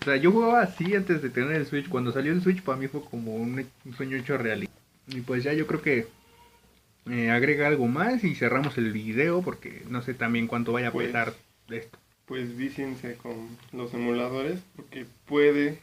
O 0.00 0.04
sea, 0.04 0.16
yo 0.16 0.32
jugaba 0.32 0.62
así 0.62 0.94
antes 0.96 1.22
de 1.22 1.30
tener 1.30 1.52
el 1.52 1.66
Switch. 1.66 1.88
Cuando 1.88 2.12
salió 2.12 2.32
el 2.32 2.42
Switch, 2.42 2.62
para 2.62 2.78
mí 2.78 2.88
fue 2.88 3.02
como 3.02 3.34
un, 3.36 3.64
un 3.84 3.94
sueño 3.94 4.16
hecho 4.16 4.36
realidad. 4.36 4.70
Y 5.08 5.20
pues 5.20 5.44
ya 5.44 5.52
yo 5.52 5.66
creo 5.68 5.80
que 5.82 6.08
eh, 7.08 7.30
agrega 7.30 7.68
algo 7.68 7.86
más 7.86 8.24
y 8.24 8.34
cerramos 8.34 8.76
el 8.78 8.92
video 8.92 9.42
porque 9.42 9.82
no 9.88 10.02
sé 10.02 10.14
también 10.14 10.48
cuánto 10.48 10.72
vaya 10.72 10.88
a 10.88 10.92
Pues, 10.92 11.06
pesar 11.06 11.34
esto. 11.68 11.98
Pues 12.26 12.56
víciense 12.56 13.14
con 13.14 13.48
los 13.72 13.94
emuladores 13.94 14.60
porque 14.74 15.06
puede 15.26 15.78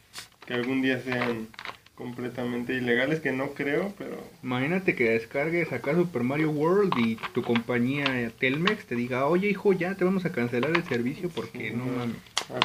que 0.46 0.54
algún 0.54 0.82
día 0.82 1.00
sean 1.02 1.48
completamente 1.96 2.74
ilegales, 2.74 3.20
que 3.20 3.32
no 3.32 3.54
creo, 3.54 3.94
pero 3.98 4.18
Imagínate 4.42 4.96
que 4.96 5.12
descargues 5.12 5.72
acá 5.72 5.94
Super 5.94 6.24
Mario 6.24 6.50
World 6.50 6.94
y 6.98 7.16
tu 7.34 7.44
compañía 7.44 8.32
Telmex 8.40 8.86
te 8.86 8.96
diga, 8.96 9.26
oye 9.28 9.50
hijo, 9.50 9.74
ya 9.74 9.96
te 9.96 10.04
vamos 10.04 10.26
a 10.26 10.32
cancelar 10.32 10.72
el 10.76 10.84
servicio 10.84 11.30
porque 11.30 11.72
no 11.72 11.86
mames. 11.86 12.18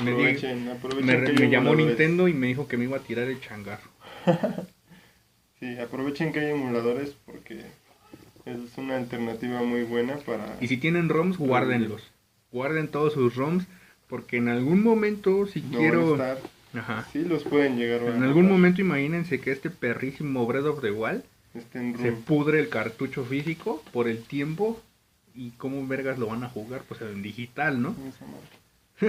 Me 0.02 0.10
aprovechen, 0.10 0.68
aprovechen 0.68 1.06
Me, 1.06 1.24
que 1.24 1.30
hay 1.30 1.38
me 1.38 1.50
llamó. 1.50 1.74
Nintendo 1.74 2.26
y 2.26 2.34
me 2.34 2.48
dijo 2.48 2.66
que 2.66 2.76
me 2.76 2.84
iba 2.84 2.96
a 2.96 3.00
tirar 3.00 3.28
el 3.28 3.40
changarro. 3.40 3.90
Sí, 5.60 5.76
aprovechen 5.76 6.32
que 6.32 6.38
hay 6.38 6.52
emuladores 6.52 7.16
porque 7.26 7.62
es 8.44 8.78
una 8.78 8.96
alternativa 8.96 9.60
muy 9.64 9.82
buena 9.82 10.16
para... 10.18 10.56
Y 10.60 10.68
si 10.68 10.76
tienen 10.76 11.08
ROMs, 11.08 11.36
guárdenlos. 11.36 12.12
Guarden 12.52 12.88
todos 12.88 13.12
sus 13.12 13.34
ROMs 13.36 13.64
porque 14.08 14.38
en 14.38 14.48
algún 14.48 14.82
momento 14.82 15.46
si 15.46 15.60
no 15.62 15.78
quiero... 15.78 16.14
estar- 16.16 16.38
Ajá. 16.74 17.06
Sí, 17.12 17.22
los 17.24 17.44
pueden 17.44 17.76
llegar 17.78 18.02
En 18.02 18.22
algún 18.22 18.46
momento 18.48 18.80
imagínense 18.82 19.40
que 19.40 19.52
este 19.52 19.70
perrísimo 19.70 20.46
Breath 20.46 20.66
of 20.66 20.80
the 20.82 20.90
Wild 20.90 21.22
se 22.02 22.12
pudre 22.12 22.60
el 22.60 22.68
cartucho 22.68 23.24
físico 23.24 23.82
por 23.92 24.06
el 24.06 24.22
tiempo 24.22 24.80
y 25.34 25.50
cómo 25.52 25.86
vergas 25.86 26.18
lo 26.18 26.26
van 26.26 26.44
a 26.44 26.48
jugar, 26.48 26.82
pues 26.86 27.00
en 27.00 27.22
digital, 27.22 27.80
¿no? 27.80 27.94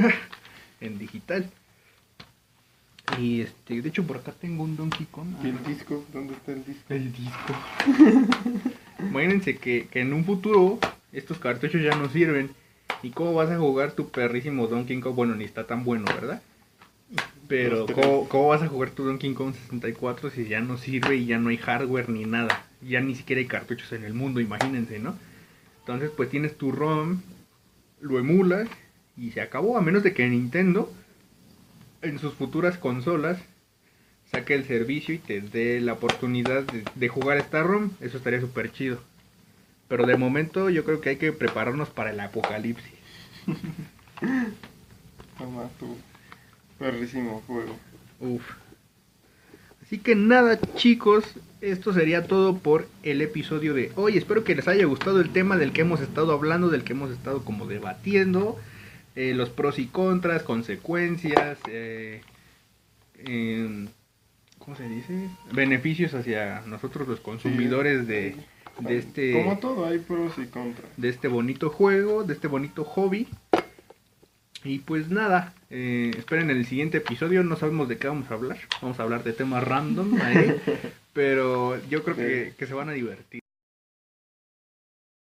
En 0.81 0.97
digital. 0.97 1.49
Y 3.19 3.41
este, 3.41 3.81
de 3.81 3.89
hecho 3.89 4.05
por 4.05 4.17
acá 4.17 4.31
tengo 4.31 4.63
un 4.63 4.77
Donkey 4.77 5.07
Kong. 5.11 5.27
¿Y 5.43 5.47
el 5.49 5.63
disco? 5.65 6.05
¿Dónde 6.13 6.33
está 6.35 6.53
el 6.53 6.63
disco? 6.63 6.83
El 6.93 7.11
disco. 7.11 7.55
Imagínense 8.99 9.57
que, 9.57 9.87
que 9.91 9.99
en 10.01 10.13
un 10.13 10.23
futuro 10.23 10.79
estos 11.11 11.39
cartuchos 11.39 11.81
ya 11.81 11.95
no 11.95 12.07
sirven. 12.09 12.51
¿Y 13.01 13.11
cómo 13.11 13.33
vas 13.33 13.49
a 13.49 13.57
jugar 13.57 13.93
tu 13.93 14.09
perrísimo 14.09 14.67
Donkey 14.67 14.99
Kong? 14.99 15.15
Bueno, 15.15 15.35
ni 15.35 15.45
está 15.45 15.65
tan 15.65 15.83
bueno, 15.83 16.05
¿verdad? 16.05 16.41
Pero. 17.47 17.85
¿cómo, 17.87 18.27
cómo 18.27 18.47
vas 18.49 18.61
a 18.61 18.67
jugar 18.67 18.91
tu 18.91 19.03
Donkey 19.05 19.33
Kong 19.33 19.53
64 19.53 20.29
si 20.29 20.47
ya 20.47 20.59
no 20.59 20.77
sirve 20.77 21.15
y 21.15 21.25
ya 21.25 21.39
no 21.39 21.49
hay 21.49 21.57
hardware 21.57 22.09
ni 22.09 22.25
nada? 22.25 22.65
Ya 22.81 23.01
ni 23.01 23.15
siquiera 23.15 23.39
hay 23.39 23.47
cartuchos 23.47 23.91
en 23.93 24.03
el 24.03 24.13
mundo, 24.13 24.39
imagínense, 24.39 24.99
¿no? 24.99 25.15
Entonces 25.79 26.11
pues 26.15 26.29
tienes 26.29 26.57
tu 26.57 26.71
ROM, 26.71 27.21
lo 28.01 28.19
emulas 28.19 28.67
y 29.17 29.31
se 29.31 29.41
acabó. 29.41 29.77
A 29.77 29.81
menos 29.81 30.03
de 30.03 30.13
que 30.13 30.27
Nintendo 30.27 30.91
en 32.01 32.19
sus 32.19 32.33
futuras 32.33 32.77
consolas 32.77 33.39
saque 34.31 34.53
el 34.53 34.65
servicio 34.65 35.15
y 35.15 35.19
te 35.19 35.41
dé 35.41 35.81
la 35.81 35.93
oportunidad 35.93 36.63
de, 36.63 36.83
de 36.93 37.07
jugar 37.07 37.37
esta 37.37 37.63
ROM, 37.63 37.91
eso 38.01 38.17
estaría 38.17 38.41
súper 38.41 38.71
chido. 38.71 38.99
Pero 39.89 40.05
de 40.05 40.15
momento 40.15 40.69
yo 40.69 40.85
creo 40.85 41.01
que 41.01 41.09
hay 41.09 41.15
que 41.17 41.33
prepararnos 41.33 41.89
para 41.89 42.11
el 42.11 42.19
apocalipsis. 42.19 42.93
Toma 45.37 45.69
tu 45.79 45.97
perrísimo 46.77 47.43
juego. 47.47 47.75
Uf. 48.19 48.43
Así 49.81 49.97
que 49.97 50.15
nada 50.15 50.59
chicos, 50.75 51.25
esto 51.61 51.91
sería 51.93 52.27
todo 52.27 52.59
por 52.59 52.87
el 53.01 53.21
episodio 53.21 53.73
de 53.73 53.91
hoy. 53.95 54.17
Espero 54.17 54.43
que 54.43 54.53
les 54.55 54.67
haya 54.67 54.85
gustado 54.85 55.19
el 55.19 55.31
tema 55.31 55.57
del 55.57 55.73
que 55.73 55.81
hemos 55.81 55.99
estado 56.01 56.31
hablando, 56.33 56.69
del 56.69 56.83
que 56.83 56.93
hemos 56.93 57.11
estado 57.11 57.43
como 57.43 57.65
debatiendo. 57.65 58.57
eh, 59.15 59.33
los 59.33 59.49
pros 59.49 59.79
y 59.79 59.87
contras, 59.87 60.43
consecuencias, 60.43 61.57
eh, 61.67 62.21
em, 63.25 63.87
¿cómo 64.59 64.77
se 64.77 64.87
dice? 64.87 65.29
Beneficios 65.51 66.13
hacia 66.13 66.61
nosotros 66.67 67.07
los 67.07 67.19
consumidores 67.19 68.07
de, 68.07 68.35
de 68.79 68.97
este 68.97 69.33
Como 69.33 69.57
todo, 69.59 69.85
hay 69.85 69.99
pros 69.99 70.33
y 70.37 70.45
contras. 70.45 70.87
de 70.97 71.09
este 71.09 71.27
bonito 71.27 71.69
juego, 71.69 72.23
de 72.23 72.33
este 72.33 72.47
bonito 72.47 72.83
hobby. 72.83 73.27
Y 74.63 74.79
pues 74.79 75.09
nada, 75.09 75.53
eh, 75.69 76.11
esperen 76.17 76.49
el 76.49 76.65
siguiente 76.65 76.97
episodio, 76.97 77.43
no 77.43 77.55
sabemos 77.55 77.87
de 77.87 77.97
qué 77.97 78.07
vamos 78.07 78.29
a 78.29 78.33
hablar, 78.33 78.57
vamos 78.81 78.99
a 78.99 79.03
hablar 79.03 79.23
de 79.23 79.31
temas 79.31 79.63
random 79.63 80.19
ahí, 80.21 80.55
pero 81.13 81.81
yo 81.87 82.03
creo 82.03 82.15
que, 82.17 82.53
que 82.57 82.67
se 82.67 82.73
van 82.73 82.89
a 82.89 82.93
divertir. 82.93 83.41